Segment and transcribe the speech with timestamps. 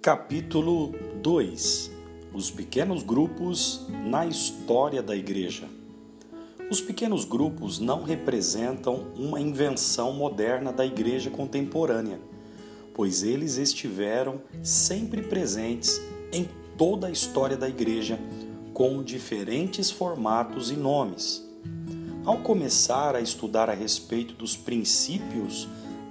[0.00, 1.90] Capítulo 2
[2.32, 5.68] Os pequenos grupos na história da Igreja.
[6.70, 12.20] Os pequenos grupos não representam uma invenção moderna da Igreja contemporânea,
[12.94, 16.00] pois eles estiveram sempre presentes
[16.32, 18.20] em toda a história da Igreja,
[18.72, 21.44] com diferentes formatos e nomes.
[22.24, 25.66] Ao começar a estudar a respeito dos princípios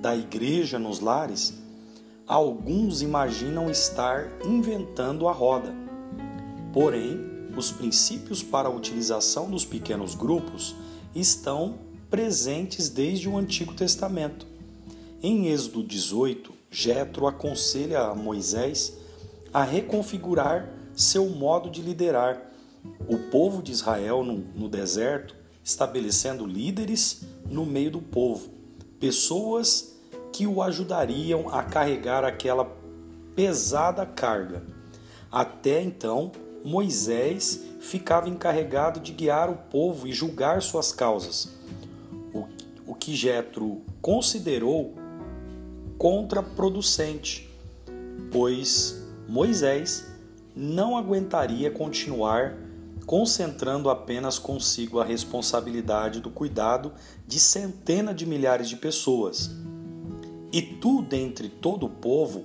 [0.00, 1.61] da Igreja nos lares,
[2.26, 5.74] alguns imaginam estar inventando a roda.
[6.72, 10.74] Porém, os princípios para a utilização dos pequenos grupos
[11.14, 14.46] estão presentes desde o Antigo Testamento.
[15.22, 18.94] Em Êxodo 18, Jetro aconselha a Moisés
[19.52, 22.50] a reconfigurar seu modo de liderar
[23.08, 28.50] o povo de Israel no, no deserto, estabelecendo líderes no meio do povo,
[28.98, 29.91] pessoas
[30.32, 32.70] que o ajudariam a carregar aquela
[33.34, 34.62] pesada carga.
[35.30, 36.32] Até então,
[36.64, 41.48] Moisés ficava encarregado de guiar o povo e julgar suas causas,
[42.86, 44.94] o, que Jetro considerou
[45.98, 47.50] contraproducente,
[48.30, 50.06] pois Moisés
[50.54, 52.56] não aguentaria continuar
[53.06, 56.92] concentrando apenas consigo a responsabilidade do cuidado
[57.26, 59.50] de centenas de milhares de pessoas.
[60.52, 62.44] E tu, dentre todo o povo,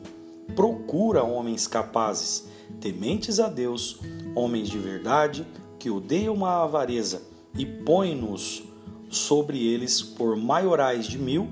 [0.56, 2.48] procura homens capazes,
[2.80, 4.00] tementes a Deus,
[4.34, 5.46] homens de verdade,
[5.78, 7.22] que odeiam a avareza,
[7.58, 8.64] e põe-nos
[9.10, 11.50] sobre eles por maiorais de mil,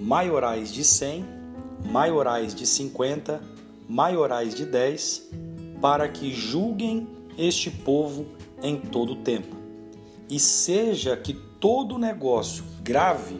[0.00, 1.24] maiorais de cem,
[1.90, 3.42] maiorais de cinquenta,
[3.88, 5.28] maiorais de dez,
[5.80, 7.06] para que julguem
[7.36, 8.26] este povo
[8.62, 9.56] em todo o tempo.
[10.30, 13.36] E seja que todo negócio grave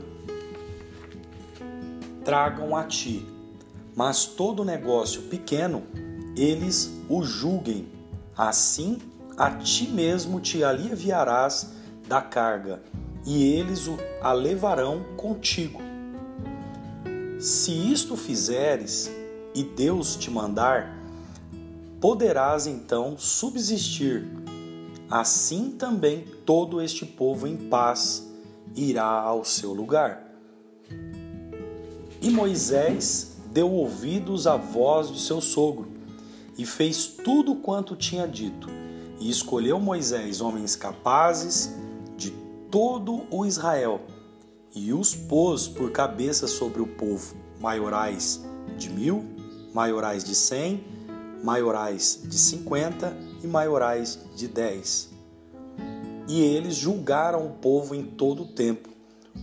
[2.29, 3.27] tragam a ti.
[3.97, 5.85] Mas todo negócio pequeno,
[6.37, 7.89] eles o julguem.
[8.37, 8.99] Assim,
[9.35, 11.73] a ti mesmo te aliviarás
[12.07, 12.83] da carga,
[13.25, 13.89] e eles
[14.21, 15.81] a levarão contigo.
[17.41, 19.11] Se isto fizeres,
[19.55, 20.95] e Deus te mandar,
[21.99, 24.29] poderás então subsistir.
[25.11, 28.31] Assim também todo este povo em paz
[28.77, 30.28] irá ao seu lugar.
[32.21, 35.87] E Moisés deu ouvidos à voz de seu sogro
[36.57, 38.69] e fez tudo quanto tinha dito.
[39.21, 41.71] E escolheu Moisés homens capazes
[42.17, 42.33] de
[42.71, 44.01] todo o Israel
[44.75, 48.45] e os pôs por cabeça sobre o povo, maiorais
[48.77, 49.25] de mil,
[49.73, 50.85] maiorais de cem,
[51.43, 55.09] maiorais de cinquenta e maiorais de dez.
[56.29, 58.98] E eles julgaram o povo em todo o tempo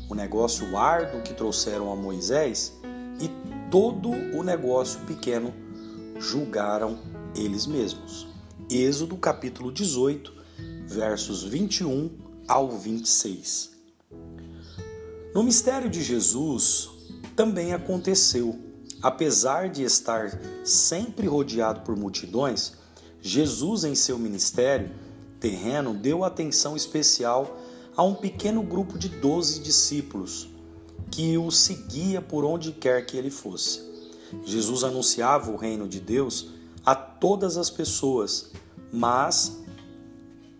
[0.09, 2.73] o negócio árduo que trouxeram a Moisés
[3.19, 3.29] e
[3.69, 5.53] todo o negócio pequeno
[6.19, 6.99] julgaram
[7.35, 8.27] eles mesmos.
[8.69, 10.33] Êxodo capítulo 18,
[10.87, 12.09] versos 21
[12.47, 13.71] ao 26.
[15.33, 16.89] No mistério de Jesus
[17.35, 18.57] também aconteceu.
[19.01, 22.73] Apesar de estar sempre rodeado por multidões,
[23.21, 24.89] Jesus, em seu ministério
[25.39, 27.59] terreno, deu atenção especial
[27.95, 30.49] a um pequeno grupo de doze discípulos
[31.11, 33.81] que o seguia por onde quer que ele fosse.
[34.43, 36.49] Jesus anunciava o reino de Deus
[36.85, 38.51] a todas as pessoas,
[38.91, 39.59] mas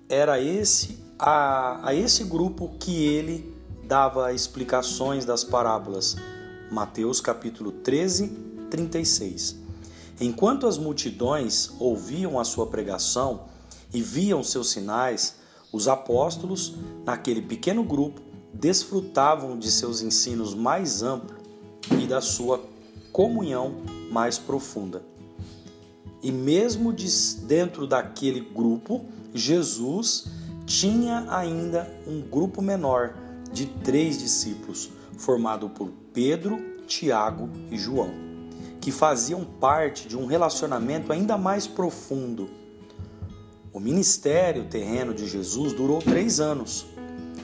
[0.08, 6.16] era esse a, a esse grupo que ele dava explicações das parábolas.
[6.72, 8.30] Mateus capítulo 13,
[8.70, 9.58] 36.
[10.20, 13.46] Enquanto as multidões ouviam a sua pregação
[13.94, 15.36] e viam seus sinais,
[15.72, 18.22] os apóstolos, naquele pequeno grupo,
[18.54, 21.40] desfrutavam de seus ensinos mais amplos
[21.92, 22.64] e da sua
[23.12, 23.76] comunhão
[24.12, 25.04] mais profunda.
[26.24, 26.94] E mesmo
[27.44, 30.26] dentro daquele grupo, Jesus
[30.66, 33.16] tinha ainda um grupo menor
[33.52, 36.58] de três discípulos, formado por Pedro,
[36.88, 38.12] Tiago e João,
[38.82, 42.50] que faziam parte de um relacionamento ainda mais profundo
[43.76, 46.86] o ministério terreno de Jesus durou três anos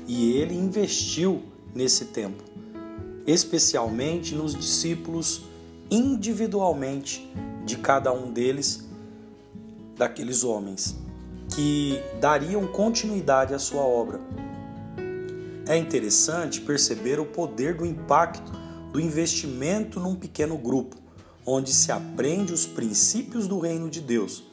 [0.07, 1.43] e ele investiu
[1.75, 2.41] nesse tempo,
[3.27, 5.41] especialmente nos discípulos
[5.91, 7.29] individualmente
[7.65, 8.87] de cada um deles,
[9.97, 10.95] daqueles homens,
[11.53, 14.21] que dariam continuidade à sua obra.
[15.67, 18.53] É interessante perceber o poder do impacto
[18.93, 20.95] do investimento num pequeno grupo,
[21.45, 24.45] onde se aprende os princípios do reino de Deus.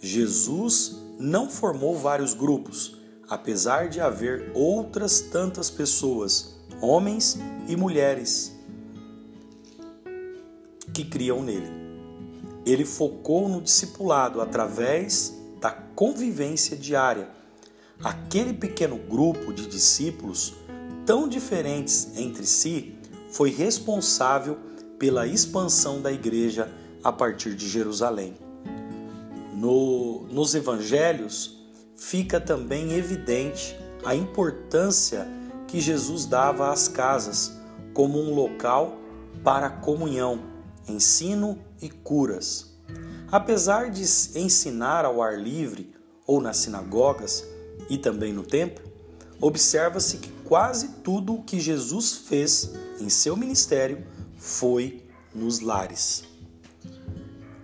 [0.00, 2.96] Jesus não formou vários grupos,
[3.28, 8.54] apesar de haver outras tantas pessoas, homens e mulheres,
[10.92, 11.86] que criam nele.
[12.64, 17.28] ele focou no discipulado através da convivência diária.
[18.02, 20.54] Aquele pequeno grupo de discípulos,
[21.04, 22.98] tão diferentes entre si,
[23.30, 24.58] foi responsável
[24.98, 26.68] pela expansão da igreja
[27.04, 28.34] a partir de Jerusalém.
[29.56, 31.56] No, nos evangelhos,
[31.96, 33.74] fica também evidente
[34.04, 35.26] a importância
[35.66, 37.56] que Jesus dava às casas
[37.94, 38.98] como um local
[39.42, 40.42] para comunhão,
[40.86, 42.76] ensino e curas.
[43.32, 44.02] Apesar de
[44.38, 45.90] ensinar ao ar livre
[46.26, 47.42] ou nas sinagogas
[47.88, 48.84] e também no templo,
[49.40, 54.06] observa-se que quase tudo o que Jesus fez em seu ministério
[54.36, 55.02] foi
[55.34, 56.24] nos lares.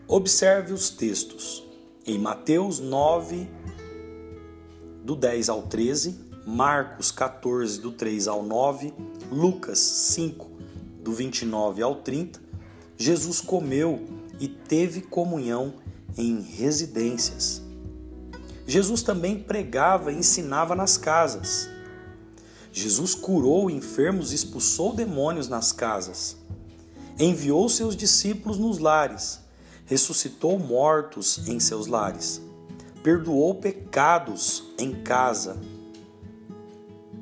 [0.08, 1.70] Observe os textos.
[2.04, 3.48] Em Mateus 9,
[5.04, 8.92] do 10 ao 13, Marcos 14, do 3 ao 9,
[9.30, 10.50] Lucas 5,
[11.00, 12.40] do 29 ao 30,
[12.96, 14.04] Jesus comeu
[14.40, 15.74] e teve comunhão
[16.18, 17.62] em residências.
[18.66, 21.68] Jesus também pregava e ensinava nas casas.
[22.72, 26.36] Jesus curou enfermos e expulsou demônios nas casas.
[27.16, 29.41] Enviou seus discípulos nos lares.
[29.92, 32.40] Ressuscitou mortos em seus lares.
[33.02, 35.60] Perdoou pecados em casa.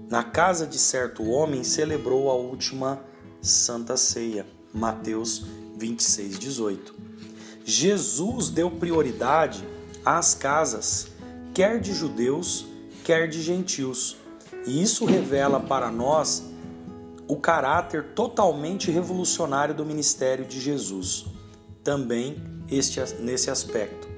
[0.08, 3.02] Na casa de certo homem celebrou a última
[3.42, 4.46] Santa Ceia.
[4.72, 5.44] Mateus
[5.78, 6.94] 26, 18.
[7.64, 9.66] Jesus deu prioridade
[10.04, 11.08] às casas,
[11.52, 12.66] quer de judeus,
[13.02, 14.16] quer de gentios
[14.64, 16.44] e isso revela para nós
[17.26, 21.26] o caráter totalmente revolucionário do ministério de Jesus.
[21.82, 24.08] Também este, nesse aspecto.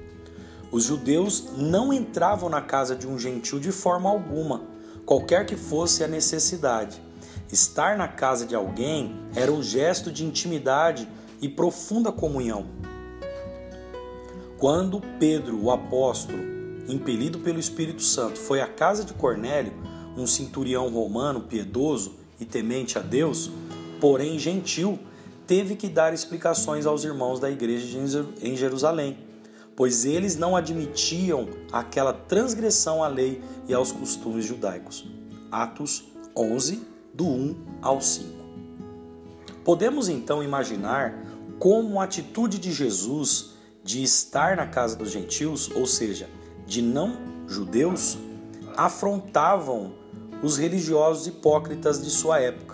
[0.71, 4.63] Os judeus não entravam na casa de um gentil de forma alguma,
[5.05, 7.01] qualquer que fosse a necessidade.
[7.51, 11.07] Estar na casa de alguém era um gesto de intimidade
[11.39, 12.65] e profunda comunhão.
[14.57, 16.41] Quando Pedro, o apóstolo,
[16.87, 19.73] impelido pelo Espírito Santo, foi à casa de Cornélio,
[20.17, 23.51] um centurião romano piedoso e temente a Deus,
[23.99, 24.97] porém gentil,
[25.47, 27.99] teve que dar explicações aos irmãos da igreja
[28.41, 29.17] em Jerusalém,
[29.75, 35.05] pois eles não admitiam aquela transgressão à lei e aos costumes judaicos.
[35.51, 36.05] Atos
[36.35, 36.81] 11,
[37.13, 38.43] do 1 ao 5.
[39.63, 41.25] Podemos então imaginar
[41.59, 43.53] como a atitude de Jesus
[43.83, 46.29] de estar na casa dos gentios, ou seja,
[46.65, 47.17] de não
[47.47, 48.17] judeus,
[48.75, 49.93] afrontavam
[50.41, 52.72] os religiosos hipócritas de sua época.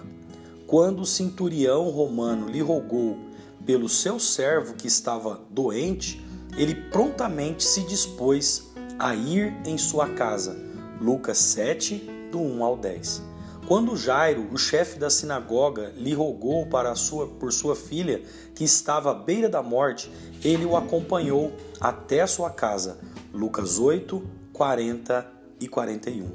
[0.69, 3.17] Quando o centurião romano lhe rogou
[3.65, 6.23] pelo seu servo que estava doente,
[6.55, 8.69] ele prontamente se dispôs
[8.99, 10.55] a ir em sua casa.
[11.01, 11.95] Lucas 7,
[12.31, 13.23] do 1 ao 10.
[13.67, 18.21] Quando Jairo, o chefe da sinagoga, lhe rogou para sua, por sua filha,
[18.53, 20.11] que estava à beira da morte,
[20.43, 21.51] ele o acompanhou
[21.81, 22.99] até sua casa.
[23.33, 24.21] Lucas 8,
[24.53, 26.29] 40 e 41.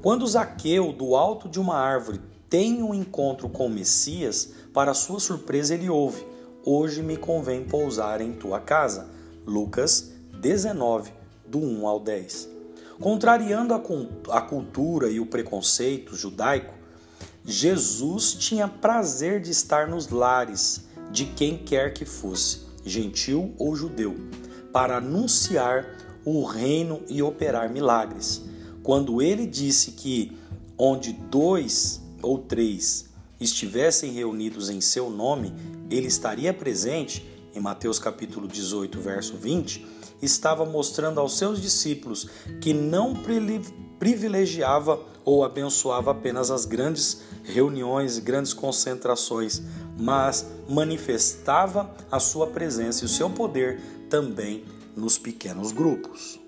[0.00, 5.20] Quando Zaqueu, do alto de uma árvore, tem um encontro com o Messias, para sua
[5.20, 6.24] surpresa ele ouve:
[6.64, 9.08] Hoje me convém pousar em tua casa.
[9.46, 11.12] Lucas 19,
[11.46, 12.48] do 1 ao 10.
[13.00, 16.74] Contrariando a cultura e o preconceito judaico,
[17.44, 24.16] Jesus tinha prazer de estar nos lares de quem quer que fosse, gentil ou judeu,
[24.72, 25.86] para anunciar
[26.24, 28.42] o reino e operar milagres
[28.84, 30.36] quando ele disse que
[30.78, 33.06] onde dois ou três
[33.40, 35.52] estivessem reunidos em seu nome,
[35.90, 39.86] ele estaria presente, em Mateus capítulo 18, verso 20,
[40.22, 42.28] estava mostrando aos seus discípulos
[42.60, 43.14] que não
[43.98, 49.62] privilegiava ou abençoava apenas as grandes reuniões, grandes concentrações,
[49.98, 54.64] mas manifestava a sua presença e o seu poder também
[54.96, 56.43] nos pequenos grupos.